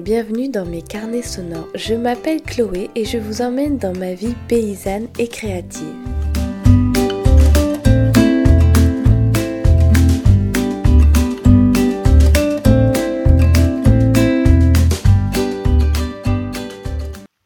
[0.00, 1.68] bienvenue dans mes carnets sonores.
[1.74, 5.94] Je m'appelle Chloé et je vous emmène dans ma vie paysanne et créative.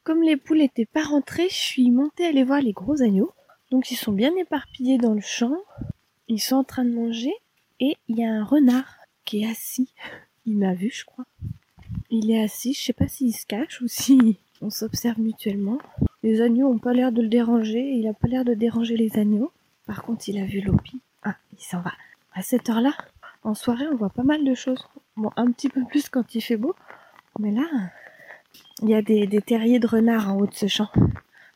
[0.05, 3.32] Comme les poules n'étaient pas rentrées, je suis montée aller voir les gros agneaux.
[3.71, 5.56] Donc ils sont bien éparpillés dans le champ.
[6.28, 7.33] Ils sont en train de manger
[7.80, 9.95] et il y a un renard qui est assis.
[10.45, 11.25] Il m'a vu, je crois.
[12.15, 15.79] Il est assis, je sais pas s'il se cache ou si on s'observe mutuellement.
[16.23, 19.19] Les agneaux ont pas l'air de le déranger, il a pas l'air de déranger les
[19.19, 19.51] agneaux.
[19.87, 21.01] Par contre, il a vu Lopi.
[21.23, 21.93] Ah, il s'en va.
[22.34, 22.93] À cette heure-là,
[23.45, 24.87] en soirée, on voit pas mal de choses.
[25.17, 26.77] Bon, un petit peu plus quand il fait beau.
[27.39, 27.65] Mais là,
[28.83, 30.91] il y a des, terriers de renards en haut de ce champ.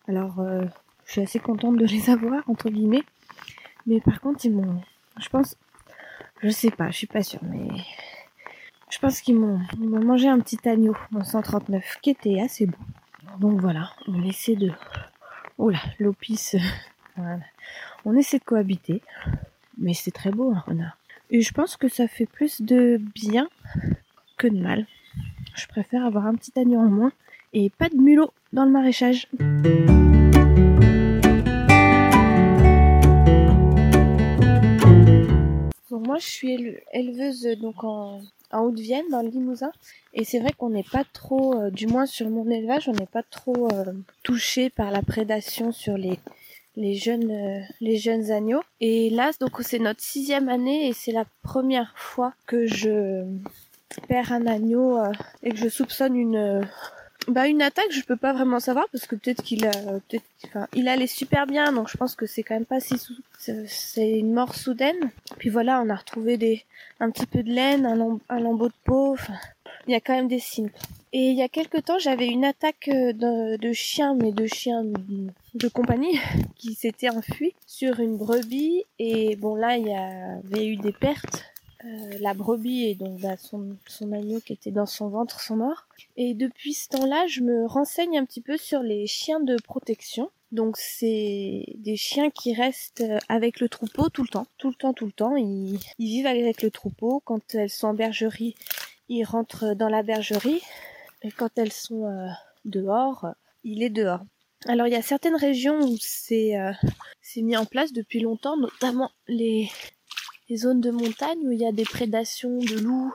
[0.09, 0.64] Alors, euh,
[1.05, 3.05] je suis assez contente de les avoir, entre guillemets.
[3.86, 4.80] Mais par contre, ils m'ont...
[5.20, 5.55] Je pense...
[6.42, 7.69] Je sais pas, je suis pas sûre, mais
[8.97, 12.78] je pense qu'ils m'ont, mangé un petit agneau, mon 139, qui était assez bon.
[13.39, 14.72] Donc voilà, on essaie de...
[15.58, 16.56] Oh là, l'opis,
[17.17, 17.41] voilà.
[18.06, 19.02] On essaie de cohabiter.
[19.77, 20.97] Mais c'est très beau renard.
[21.28, 23.50] Et je pense que ça fait plus de bien
[24.39, 24.86] que de mal.
[25.55, 27.12] Je préfère avoir un petit agneau en moins
[27.52, 29.28] et pas de mulot dans le maraîchage.
[35.91, 39.72] Donc moi je suis éleveuse donc en, en Haute-Vienne, dans le Limousin.
[40.12, 43.06] Et c'est vrai qu'on n'est pas trop, euh, du moins sur mon élevage, on n'est
[43.06, 46.19] pas trop euh, touché par la prédation sur les
[46.78, 48.61] les jeunes euh, les jeunes agneaux.
[48.80, 53.24] Et là, donc c'est notre sixième année et c'est la première fois que je
[54.08, 54.98] perds un agneau
[55.42, 56.67] et que je soupçonne une
[57.28, 59.72] bah une attaque, je peux pas vraiment savoir parce que peut-être qu'il a,
[60.08, 62.94] peut-être, enfin, il allait super bien, donc je pense que c'est quand même pas si
[63.66, 65.10] c'est une mort soudaine.
[65.38, 66.64] Puis voilà, on a retrouvé des,
[67.00, 69.12] un petit peu de laine, un, lambeau de peau.
[69.12, 69.34] Enfin,
[69.86, 70.70] il y a quand même des signes.
[71.12, 74.46] Et il y a quelque temps, j'avais une attaque euh, de, de chiens, mais de
[74.46, 74.84] chiens
[75.55, 76.18] de compagnie,
[76.56, 78.84] qui s'était enfui sur une brebis.
[78.98, 81.45] Et bon là, il y avait eu des pertes
[81.85, 85.57] euh, la brebis et donc bah, son, son agneau qui était dans son ventre sont
[85.57, 85.87] morts.
[86.17, 90.31] Et depuis ce temps-là, je me renseigne un petit peu sur les chiens de protection.
[90.53, 94.95] Donc c'est des chiens qui restent avec le troupeau tout le temps, tout le temps,
[94.95, 95.37] tout le temps.
[95.37, 97.20] Ils, vivent avec le troupeau.
[97.25, 98.55] Quand elles sont en bergerie,
[99.08, 100.63] ils rentrent dans la bergerie.
[101.23, 102.29] Et quand elles sont euh,
[102.64, 103.27] dehors,
[103.64, 104.20] il est dehors.
[104.67, 106.73] Alors il y a certaines régions où c'est euh,
[107.37, 109.69] mis en place depuis longtemps, notamment les,
[110.48, 113.14] les zones de montagne où il y a des prédations de loups,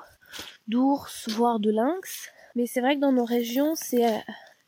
[0.67, 2.29] d'ours, voire de lynx.
[2.55, 4.17] Mais c'est vrai que dans nos régions, c'est, euh,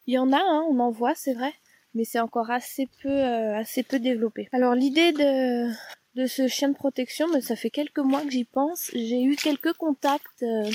[0.08, 1.54] il y en a, hein, on en voit, c'est vrai,
[1.94, 4.48] mais c'est encore assez peu, euh, assez peu développé.
[4.52, 5.70] Alors l'idée de
[6.16, 8.92] de ce chien de protection, mais ça fait quelques mois que j'y pense.
[8.94, 10.70] J'ai eu quelques contacts euh,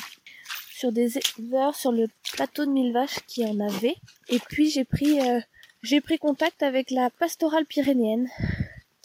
[0.72, 3.94] sur des éleveurs sur le plateau de Mille Vaches qui en avaient,
[4.28, 5.20] et puis j'ai pris
[5.82, 8.28] j'ai pris contact avec la pastorale pyrénéenne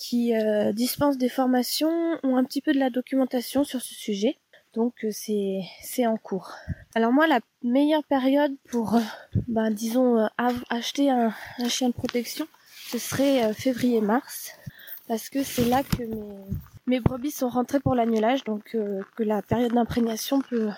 [0.04, 4.38] qui euh, dispensent des formations, ont un petit peu de la documentation sur ce sujet.
[4.74, 6.52] Donc euh, c'est en cours.
[6.94, 9.02] Alors moi la meilleure période pour euh,
[9.48, 10.28] ben, disons
[10.70, 11.34] acheter un,
[11.70, 12.48] chien de protection,
[12.90, 14.52] ce serait février-mars
[15.08, 18.76] parce que c'est là que mes mes brebis sont rentrées pour l'annulage donc
[19.16, 20.70] que la période d'imprégnation peut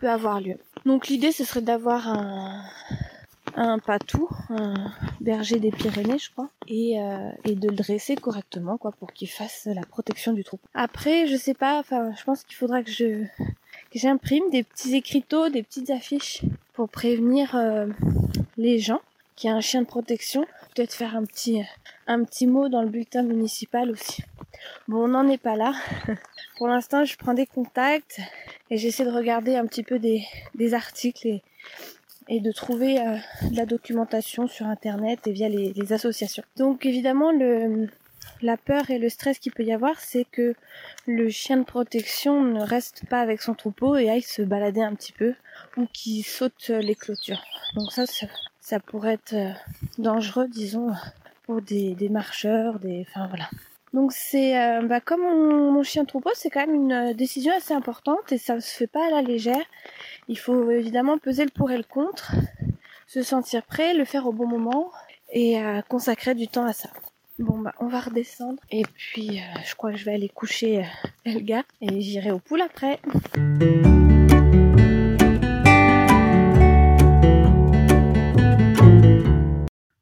[0.00, 0.56] peut avoir lieu.
[0.84, 2.64] Donc l'idée ce serait d'avoir un
[3.56, 8.78] un patou, un berger des Pyrénées, je crois, et, euh, et de le dresser correctement,
[8.78, 10.66] quoi, pour qu'il fasse la protection du troupeau.
[10.74, 13.24] Après, je sais pas, enfin, je pense qu'il faudra que je
[13.90, 16.42] que j'imprime des petits écriteaux, des petites affiches
[16.72, 17.86] pour prévenir euh,
[18.56, 19.00] les gens
[19.36, 20.46] qu'il y a un chien de protection.
[20.74, 21.62] Peut-être faire un petit
[22.06, 24.22] un petit mot dans le bulletin municipal aussi.
[24.88, 25.74] Bon, on n'en est pas là.
[26.56, 28.20] Pour l'instant, je prends des contacts
[28.70, 31.42] et j'essaie de regarder un petit peu des, des articles et,
[32.28, 33.16] et de trouver euh,
[33.50, 36.44] de la documentation sur internet et via les, les, associations.
[36.56, 37.88] Donc évidemment le
[38.42, 40.54] la peur et le stress qu'il peut y avoir, c'est que
[41.06, 44.94] le chien de protection ne reste pas avec son troupeau et aille se balader un
[44.94, 45.34] petit peu
[45.76, 47.42] ou qu'il saute les clôtures.
[47.74, 48.04] Donc ça,
[48.60, 49.52] ça, pourrait être euh,
[49.98, 50.92] dangereux, disons,
[51.44, 53.48] pour des, des marcheurs, des, enfin voilà.
[53.94, 57.72] Donc c'est, euh, bah, comme mon, mon chien troupeau, c'est quand même une décision assez
[57.72, 59.64] importante et ça se fait pas à la légère.
[60.26, 62.32] Il faut évidemment peser le pour et le contre,
[63.06, 64.90] se sentir prêt, le faire au bon moment
[65.32, 66.88] et euh, consacrer du temps à ça.
[67.38, 70.80] Bon bah on va redescendre et puis euh, je crois que je vais aller coucher
[70.80, 70.84] euh,
[71.24, 72.98] Elga et j'irai au poule après.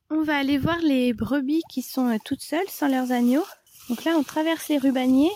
[0.09, 3.45] On va aller voir les brebis qui sont toutes seules sans leurs agneaux.
[3.89, 5.33] Donc là on traverse les rubaniers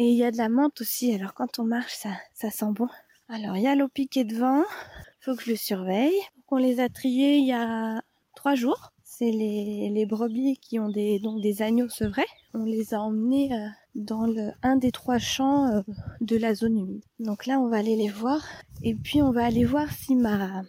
[0.00, 1.12] Et il y a de la menthe aussi.
[1.12, 2.88] Alors quand on marche, ça, ça sent bon.
[3.28, 4.62] Alors il y a l'eau piquée devant.
[5.20, 6.18] Faut que je le surveille.
[6.50, 8.00] On les a triés il y a
[8.36, 8.92] trois jours.
[9.02, 12.26] C'est les, brebis qui ont des, donc des agneaux sevrés.
[12.54, 13.66] On les a emmenés euh,
[13.96, 14.32] dans
[14.62, 15.82] un des trois champs euh,
[16.20, 17.02] de la zone humide.
[17.18, 18.40] Donc là, on va aller les voir.
[18.84, 20.62] Et puis, on va aller voir si ma,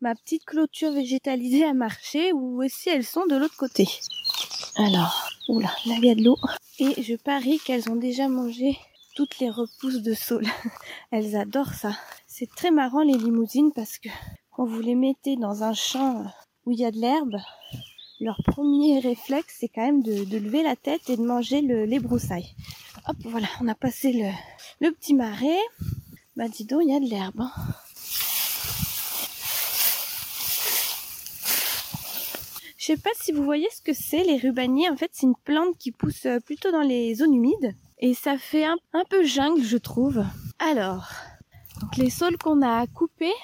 [0.00, 3.88] ma petite clôture végétalisée a marché ou si elles sont de l'autre côté.
[4.76, 6.36] Alors, oula, là, il y a de l'eau.
[6.78, 8.78] Et je parie qu'elles ont déjà mangé
[9.16, 10.46] toutes les repousses de saule.
[11.10, 11.96] elles adorent ça.
[12.26, 14.08] C'est très marrant les limousines parce que
[14.52, 16.24] quand vous les mettez dans un champ
[16.64, 17.36] où il y a de l'herbe,
[18.20, 22.54] leur premier réflexe, c'est quand même de, lever la tête et de manger les broussailles.
[23.08, 24.12] Hop, voilà, on a passé
[24.80, 25.58] le, petit marais.
[26.36, 27.40] Bah dis donc, il y a de l'herbe.
[27.40, 27.50] Hein.
[32.94, 34.88] Sais pas si vous voyez ce que c'est, les rubaniers.
[34.88, 37.74] En fait, c'est une plante qui pousse euh, plutôt dans les zones humides.
[37.98, 40.24] Et ça fait un, un peu jungle, je trouve.
[40.58, 41.10] Alors,
[41.98, 43.34] les saules qu'on a coupées,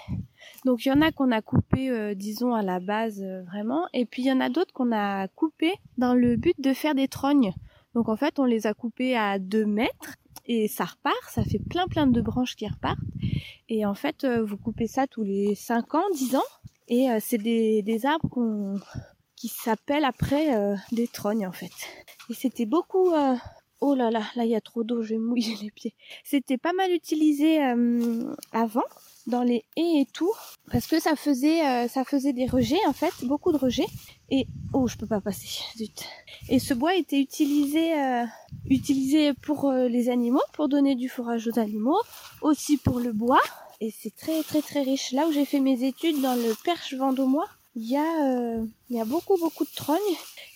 [0.65, 3.87] donc il y en a qu'on a coupé, euh, disons à la base euh, vraiment,
[3.93, 6.95] et puis il y en a d'autres qu'on a coupé dans le but de faire
[6.95, 7.53] des trognes.
[7.95, 10.15] Donc en fait on les a coupés à 2 mètres
[10.47, 12.99] et ça repart, ça fait plein plein de branches qui repartent.
[13.69, 16.51] Et en fait vous coupez ça tous les 5 ans, 10 ans,
[16.89, 18.29] et c'est des, des arbres
[19.37, 21.73] qui s'appellent après des trognes en fait.
[22.31, 23.13] Et c'était beaucoup
[23.81, 25.95] Oh là là, là il y a trop d'eau, je vais mouiller les pieds.
[26.25, 27.61] C'était pas mal utilisé
[28.53, 28.85] avant
[29.27, 30.33] dans les haies et tout
[30.71, 33.87] parce que ça faisait euh, ça faisait des rejets en fait beaucoup de rejets
[34.31, 36.05] et oh je peux pas passer zut
[36.49, 38.25] et ce bois était utilisé euh,
[38.69, 42.01] utilisé pour euh, les animaux pour donner du fourrage aux animaux
[42.43, 43.41] aussi pour le bois
[43.81, 46.95] et c'est très très très riche là où j'ai fait mes études dans le Perche
[46.95, 48.57] Vendômois il y a
[48.91, 49.99] il y a beaucoup beaucoup de trognes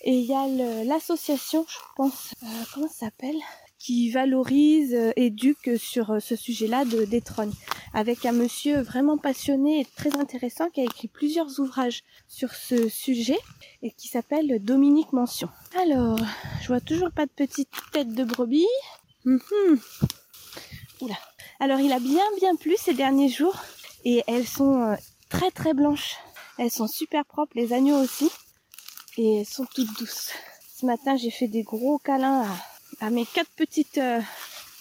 [0.03, 2.35] et il y a l'association je pense
[2.73, 3.39] comment ça s'appelle
[3.79, 7.53] qui valorise, et éduque sur ce sujet-là de des trognes
[7.95, 12.89] avec un monsieur vraiment passionné et très intéressant qui a écrit plusieurs ouvrages sur ce
[12.89, 13.39] sujet
[13.83, 15.49] et qui s'appelle Dominique Mention.
[15.81, 16.19] Alors,
[16.61, 18.67] je vois toujours pas de petite tête de brebis.
[19.25, 19.81] Mhm.
[21.01, 21.17] Oula.
[21.61, 23.57] Alors, il a bien bien plu ces derniers jours
[24.05, 24.95] et elles sont euh,
[25.29, 26.17] très très blanches.
[26.59, 28.31] Elles sont super propres, les agneaux aussi.
[29.17, 30.33] Et elles sont toutes douces.
[30.77, 32.47] Ce matin, j'ai fait des gros câlins
[33.01, 34.21] à, mes quatre petites, euh,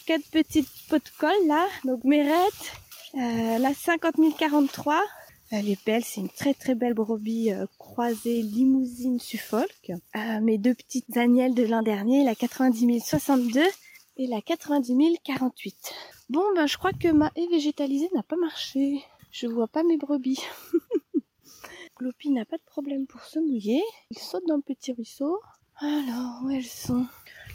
[0.05, 1.67] quatre petites pots de colle là.
[1.85, 2.73] Donc Mérette,
[3.15, 5.01] euh, la 50 043,
[5.49, 9.91] elle est belle, c'est une très très belle brebis euh, croisée limousine Suffolk.
[10.15, 13.61] Euh, mes deux petites Danielles de l'an dernier, la 90 062
[14.17, 15.93] et la 90 048.
[16.29, 19.01] Bon ben je crois que ma haie végétalisée n'a pas marché.
[19.31, 20.41] Je vois pas mes brebis.
[21.97, 23.81] Gloppy n'a pas de problème pour se mouiller.
[24.11, 25.39] Il saute dans le petit ruisseau.
[25.79, 27.07] Alors, où elles sont?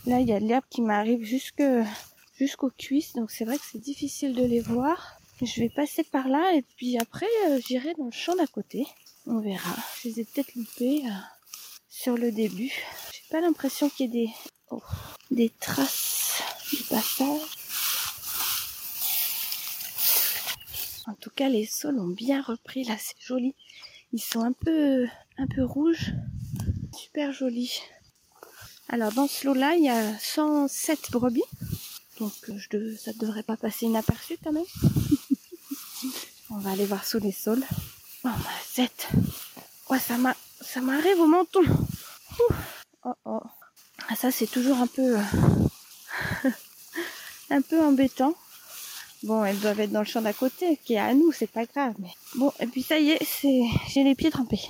[0.07, 3.81] Là, il y a de l'herbe qui m'arrive jusqu'aux cuisses, donc c'est vrai que c'est
[3.81, 5.19] difficile de les voir.
[5.41, 8.87] Je vais passer par là et puis après euh, j'irai dans le champ d'à côté.
[9.27, 9.75] On verra.
[10.01, 11.11] Je les ai peut-être loupés euh,
[11.89, 12.73] sur le début.
[13.13, 14.33] J'ai pas l'impression qu'il y ait des,
[14.71, 14.83] oh,
[15.31, 17.41] des traces du passage.
[21.07, 22.85] En tout cas, les sols ont bien repris.
[22.85, 23.55] Là, c'est joli.
[24.13, 25.07] Ils sont un peu,
[25.39, 26.13] un peu rouges.
[26.95, 27.81] Super jolis.
[28.89, 31.43] Alors, dans ce lot-là, il y a 107 brebis.
[32.21, 34.65] Donc, euh, ça ne devrait pas passer inaperçu quand même.
[36.51, 37.65] On va aller voir sous les sols.
[38.25, 38.35] Oh, ma
[38.75, 39.09] zette.
[39.89, 41.63] Ouais, ça m'a, ça m'arrive au menton.
[43.05, 43.41] Oh, oh.
[44.09, 46.51] Ah, ça, c'est toujours un peu, euh,
[47.51, 48.35] un peu embêtant.
[49.25, 51.65] Bon, elles doivent être dans le champ d'à côté, qui est à nous, c'est pas
[51.65, 51.95] grave.
[52.01, 53.21] Mais bon, et puis ça y est,
[53.89, 54.69] j'ai les pieds trempés.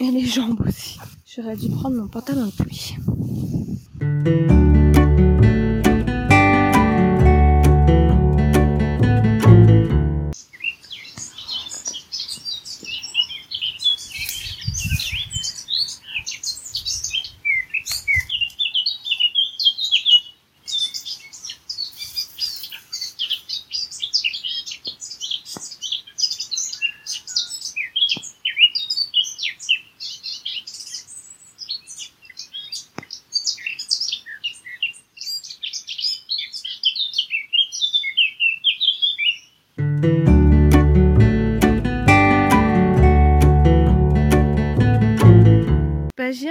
[0.00, 0.98] Et les jambes aussi.
[1.26, 2.96] J'aurais dû prendre mon pantalon de pluie.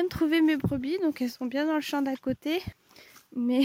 [0.04, 2.62] Trouver mes brebis, donc elles sont bien dans le champ d'à côté.
[3.36, 3.64] Mais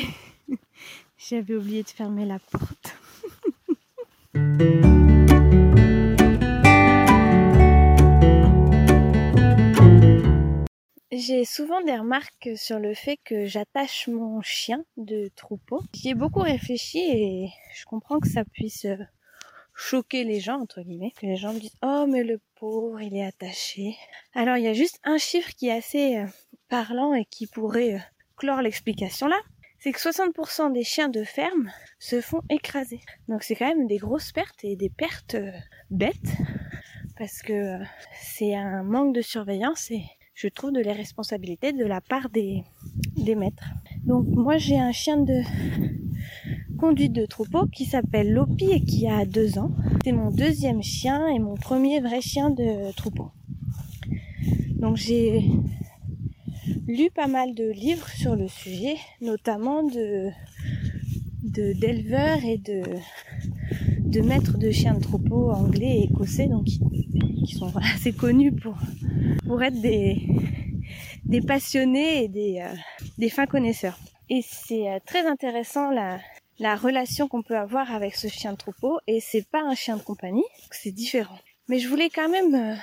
[1.19, 2.97] j'avais oublié de fermer la porte.
[11.13, 15.83] J'ai souvent des remarques sur le fait que j'attache mon chien de troupeau.
[15.93, 18.87] J'y ai beaucoup réfléchi et je comprends que ça puisse
[19.75, 21.13] choquer les gens, entre guillemets.
[21.21, 22.41] Que les gens me disent, oh mais le
[23.01, 23.97] il est attaché.
[24.35, 26.27] Alors il y a juste un chiffre qui est assez euh,
[26.69, 27.99] parlant et qui pourrait euh,
[28.37, 29.39] clore l'explication là.
[29.79, 33.01] C'est que 60% des chiens de ferme se font écraser.
[33.29, 35.37] Donc c'est quand même des grosses pertes et des pertes
[35.89, 36.37] bêtes
[37.17, 37.79] parce que
[38.21, 40.03] c'est un manque de surveillance et
[40.35, 42.65] je trouve, de l'irresponsabilité de la part des
[43.17, 43.71] maîtres.
[44.05, 45.43] Donc moi j'ai un chien de
[46.81, 49.71] conduite de troupeau qui s'appelle Lopi et qui a deux ans.
[50.03, 53.31] C'est mon deuxième chien et mon premier vrai chien de troupeau.
[54.77, 55.45] Donc j'ai
[56.89, 60.31] lu pas mal de livres sur le sujet, notamment de
[61.43, 62.83] d'éleveurs et de
[63.99, 68.77] de maîtres de chiens de troupeau anglais et écossais, donc qui sont assez connus pour
[69.47, 70.17] pour être des,
[71.27, 72.75] des passionnés et des, euh,
[73.19, 73.99] des fins connaisseurs.
[74.31, 76.19] Et c'est euh, très intéressant la,
[76.61, 79.97] la relation qu'on peut avoir avec ce chien de troupeau et c'est pas un chien
[79.97, 81.39] de compagnie, c'est différent.
[81.69, 82.77] Mais je voulais quand même euh,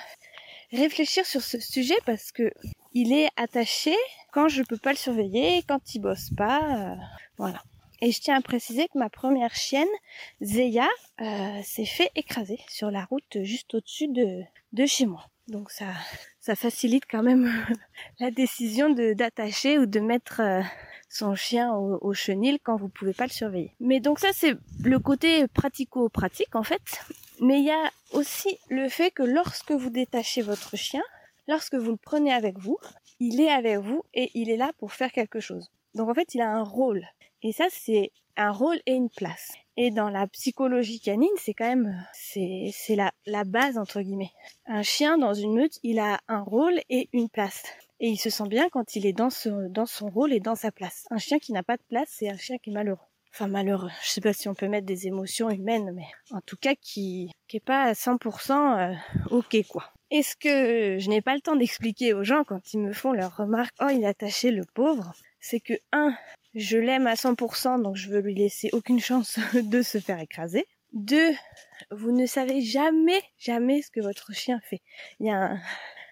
[0.72, 2.52] réfléchir sur ce sujet parce que
[2.94, 3.96] il est attaché
[4.34, 6.98] quand je peux pas le surveiller, quand il bosse pas,
[7.38, 7.64] voilà.
[8.02, 9.88] Et je tiens à préciser que ma première chienne,
[10.42, 10.88] Zeya,
[11.64, 14.44] s'est fait écraser sur la route juste au-dessus de,
[14.74, 15.26] de chez moi.
[15.48, 15.88] Donc ça,
[16.48, 17.52] ça facilite quand même
[18.22, 20.62] la décision de d'attacher ou de mettre euh,
[21.10, 23.74] son chien au, chenil quand vous pouvez pas le surveiller.
[23.82, 26.86] Mais donc ça c'est le côté pratico-pratique en fait.
[27.42, 31.04] Mais il y a aussi le fait que lorsque vous détachez votre chien,
[31.50, 32.78] lorsque vous le prenez avec vous,
[33.20, 35.70] il est avec vous et il est là pour faire quelque chose.
[35.96, 37.06] Donc en fait il a un rôle.
[37.44, 39.52] Et ça c'est un rôle et une place.
[39.76, 44.32] Et dans la psychologie canine, c'est quand même, c'est, c'est la, la base, entre guillemets.
[44.66, 47.64] Un chien, dans une meute, il a un rôle et une place.
[48.00, 49.30] Et il se sent bien quand il est dans,
[49.70, 51.06] dans son rôle et dans sa place.
[51.12, 53.06] Un chien qui n'a pas de place, c'est un chien qui est malheureux.
[53.34, 53.92] Enfin, malheureux.
[54.04, 57.32] Je sais pas si on peut mettre des émotions humaines, mais en tout cas, qui,
[57.48, 58.96] qui est pas à 100% euh,
[59.30, 59.92] ok, quoi.
[60.10, 63.12] est ce que je n'ai pas le temps d'expliquer aux gens quand ils me font
[63.12, 66.16] leur remarque, oh, il a attaché le pauvre, c'est que, un,
[66.58, 70.66] je l'aime à 100%, donc je veux lui laisser aucune chance de se faire écraser.
[70.94, 71.34] Deux,
[71.92, 74.82] vous ne savez jamais, jamais ce que votre chien fait.
[75.20, 75.58] Il y a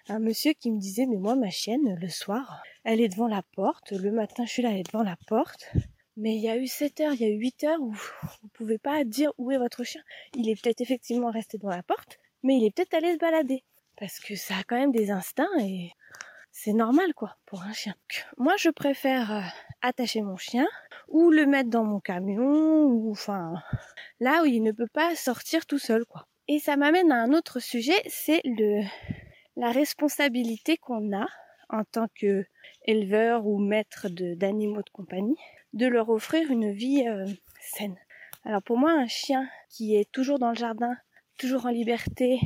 [0.08, 3.42] un, monsieur qui me disait, mais moi, ma chienne, le soir, elle est devant la
[3.56, 3.90] porte.
[3.90, 5.68] Le matin, je suis là, elle est devant la porte.
[6.16, 8.48] Mais il y a eu 7 heures, il y a eu 8 heures où vous
[8.54, 10.02] pouvez pas dire où est votre chien.
[10.34, 13.64] Il est peut-être effectivement resté devant la porte, mais il est peut-être allé se balader.
[13.98, 15.90] Parce que ça a quand même des instincts et
[16.52, 17.94] c'est normal quoi pour un chien.
[18.38, 19.40] Moi je préfère euh,
[19.86, 20.66] attacher mon chien
[21.08, 23.54] ou le mettre dans mon camion ou enfin
[24.20, 26.26] là où il ne peut pas sortir tout seul quoi.
[26.48, 28.82] Et ça m'amène à un autre sujet, c'est le
[29.56, 31.26] la responsabilité qu'on a
[31.70, 32.44] en tant que
[32.84, 35.36] éleveur ou maître d'animaux de, compagnie
[35.72, 37.26] de leur offrir une vie euh,
[37.60, 37.96] saine.
[38.44, 40.94] Alors pour moi un chien qui est toujours dans le jardin,
[41.38, 42.38] toujours en liberté,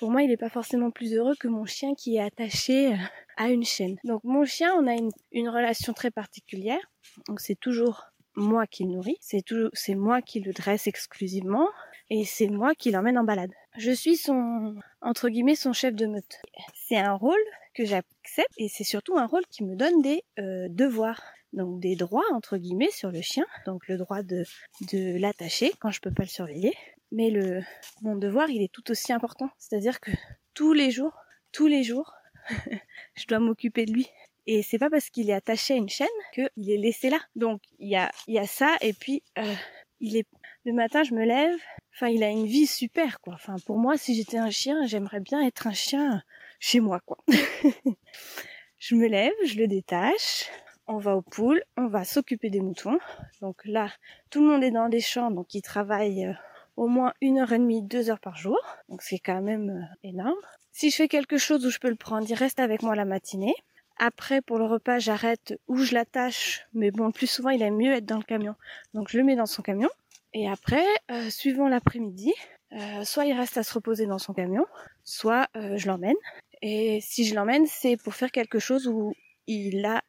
[0.00, 2.96] pour moi, il n'est pas forcément plus heureux que mon chien qui est attaché euh,
[3.40, 3.96] à une chaîne.
[4.04, 4.94] Donc mon chien, on a
[5.32, 6.80] une, relation très particulière.
[7.26, 8.04] Donc c'est toujours
[8.36, 11.68] moi qui le nourris, c'est toujours c'est moi qui le dresse exclusivement
[12.10, 13.50] et c'est moi qui l'emmène en balade.
[13.78, 16.42] Je suis son entre guillemets son chef de meute.
[16.74, 17.40] C'est un rôle
[17.72, 21.22] que j'accepte et c'est surtout un rôle qui me donne des euh, devoirs
[21.54, 24.44] donc des droits entre guillemets sur le chien, donc le droit de,
[24.92, 26.74] de l'attacher quand je peux pas le surveiller,
[27.10, 27.62] mais le
[28.02, 30.12] mon devoir il est tout aussi important c'est-à-dire que
[30.52, 31.14] tous les jours
[31.52, 32.12] tous les jours
[33.14, 34.08] je dois m'occuper de lui
[34.46, 37.62] et c'est pas parce qu'il est attaché à une chaîne qu'il est laissé là donc
[37.78, 39.54] il y a y a ça et puis euh,
[40.00, 40.26] il est
[40.64, 41.58] le matin je me lève
[41.94, 45.20] enfin il a une vie super quoi enfin pour moi si j'étais un chien j'aimerais
[45.20, 46.22] bien être un chien
[46.58, 47.18] chez moi quoi
[48.78, 50.50] je me lève je le détache
[50.90, 52.98] on va au poule, on va s'occuper des moutons.
[53.40, 53.90] Donc là,
[54.28, 56.32] tout le monde est dans des champs, donc il travaille euh,
[56.76, 58.58] au moins une heure et demie, deux heures par jour.
[58.88, 60.40] Donc c'est quand même euh, énorme.
[60.72, 63.04] Si je fais quelque chose où je peux le prendre, il reste avec moi la
[63.04, 63.54] matinée.
[63.98, 66.66] Après, pour le repas, j'arrête ou je l'attache.
[66.72, 68.54] Mais bon, plus souvent, il aime mieux être dans le camion.
[68.94, 69.90] Donc je le mets dans son camion.
[70.32, 72.32] Et après, euh, suivant l'après-midi,
[72.72, 74.64] euh, soit il reste à se reposer dans son camion,
[75.04, 76.14] soit je l'emmène.
[76.62, 79.12] Et si je l'emmène, c'est pour faire quelque chose où
[79.46, 80.02] il a,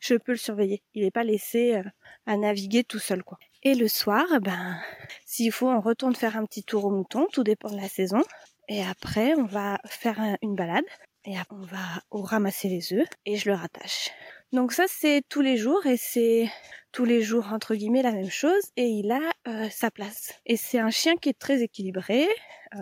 [0.00, 0.82] je peux le surveiller.
[0.94, 1.80] Il n'est pas laissé
[2.26, 3.38] à naviguer tout seul, quoi.
[3.62, 4.78] Et le soir, ben,
[5.24, 8.22] s'il faut, on retourne faire un petit tour au mouton, tout dépend de la saison.
[8.68, 10.84] Et après, on va faire une balade.
[11.26, 14.10] Et on va ramasser les œufs et je le rattache.
[14.52, 16.48] Donc ça, c'est tous les jours et c'est
[16.92, 20.34] tous les jours entre guillemets la même chose et il a euh, sa place.
[20.46, 22.28] Et c'est un chien qui est très équilibré.
[22.76, 22.78] Euh,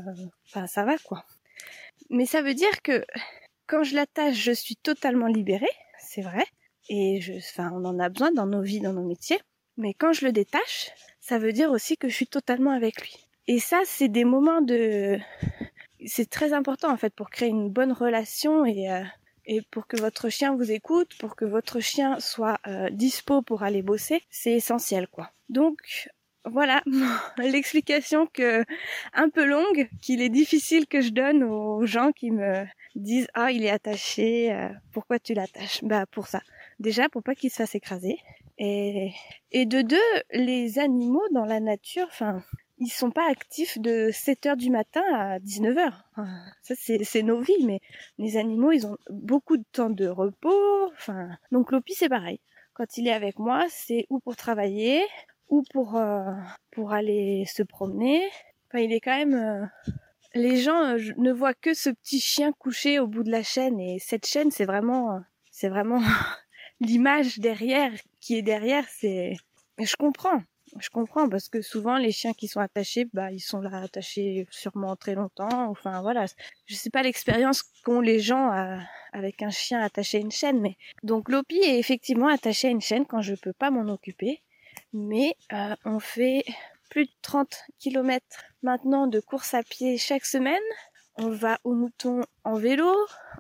[0.46, 1.24] enfin, ça va quoi.
[2.10, 3.02] Mais ça veut dire que
[3.66, 5.66] quand je l'attache, je suis totalement libérée,
[5.98, 6.44] c'est vrai.
[6.90, 9.40] Et je, enfin, on en a besoin dans nos vies, dans nos métiers.
[9.78, 13.26] Mais quand je le détache, ça veut dire aussi que je suis totalement avec lui.
[13.46, 15.18] Et ça, c'est des moments de,
[16.06, 19.02] c'est très important en fait pour créer une bonne relation et euh,
[19.46, 23.62] et pour que votre chien vous écoute, pour que votre chien soit euh, dispo pour
[23.62, 25.30] aller bosser, c'est essentiel quoi.
[25.49, 26.08] Donc
[26.46, 26.82] voilà
[27.38, 28.64] l'explication que
[29.12, 33.50] un peu longue qu'il est difficile que je donne aux gens qui me disent ah
[33.50, 35.82] il est attaché euh, pourquoi tu l'attaches?
[35.84, 36.40] Bah pour ça.
[36.80, 38.18] Déjà pour pas qu'il se fasse écraser.
[38.56, 39.12] Et
[39.50, 42.42] et de deux les animaux dans la nature enfin
[42.78, 46.04] ils sont pas actifs de 7 heures du matin à 19 heures.
[46.62, 47.81] Ça c'est nos vies, mais
[48.19, 50.90] les animaux ils ont beaucoup de temps de repos.
[50.93, 52.40] Enfin, donc Lopi c'est pareil.
[52.75, 55.04] Quand il est avec moi, c'est ou pour travailler
[55.49, 56.33] ou pour euh,
[56.73, 58.26] pour aller se promener.
[58.69, 59.35] Enfin, il est quand même.
[59.35, 59.64] Euh,
[60.35, 63.78] les gens euh, ne voient que ce petit chien couché au bout de la chaîne
[63.78, 65.21] et cette chaîne c'est vraiment
[65.52, 66.00] c'est vraiment
[66.81, 68.85] l'image derrière qui est derrière.
[68.88, 69.35] C'est
[69.78, 70.43] je comprends
[70.78, 74.47] je comprends parce que souvent les chiens qui sont attachés, bah ils sont là attachés
[74.50, 75.69] sûrement très longtemps.
[75.71, 76.26] Enfin voilà,
[76.66, 78.50] je sais pas l'expérience qu'ont les gens
[79.12, 82.81] avec un chien attaché à une chaîne, mais donc Lopi est effectivement attaché à une
[82.81, 84.43] chaîne quand je peux pas m'en occuper.
[84.93, 86.45] Mais euh, on fait
[86.90, 88.25] plus de 30 km
[88.62, 90.62] maintenant de course à pied chaque semaine.
[91.16, 92.93] On va au mouton en vélo,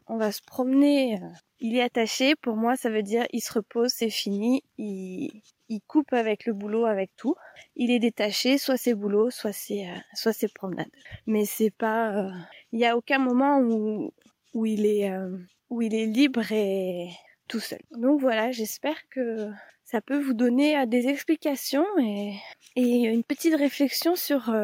[0.06, 1.16] on va se promener.
[1.16, 4.62] Euh, il est attaché, pour moi ça veut dire il se repose, c'est fini,
[5.68, 7.34] il coupe avec le boulot, avec tout.
[7.76, 10.90] Il est détaché, soit c'est boulot, soit c'est euh, soit c'est promenade.
[11.26, 12.30] Mais c'est pas, euh,
[12.72, 14.12] il y a aucun moment où
[14.52, 15.36] où il est euh,
[15.70, 17.10] où il est libre et
[17.48, 17.80] tout seul.
[17.92, 19.50] Donc voilà, j'espère que
[19.84, 22.34] ça peut vous donner des explications et
[22.76, 24.54] et une petite réflexion sur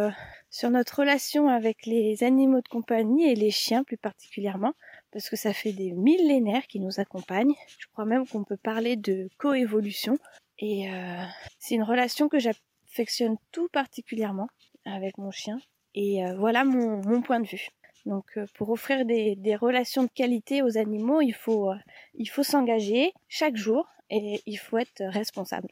[0.50, 4.74] sur notre relation avec les animaux de compagnie et les chiens plus particulièrement
[5.12, 7.54] parce que ça fait des millénaires qui nous accompagnent.
[7.78, 10.18] Je crois même qu'on peut parler de coévolution
[10.60, 11.24] et euh,
[11.58, 14.48] c'est une relation que j'affectionne tout particulièrement
[14.84, 15.58] avec mon chien.
[15.94, 17.68] Et euh, voilà mon, mon, point de vue.
[18.06, 21.72] Donc euh, pour offrir des, des, relations de qualité aux animaux, il faut,
[22.14, 25.70] il faut s'engager chaque jour et il faut être responsable.